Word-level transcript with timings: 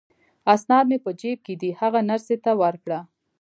اسناد 0.53 0.85
مې 0.89 0.97
په 1.05 1.11
جیب 1.19 1.39
کې 1.45 1.53
دي، 1.61 1.69
هغه 1.79 1.99
نرسې 2.09 2.35
ته 2.45 2.51
ورکړه. 2.61 2.99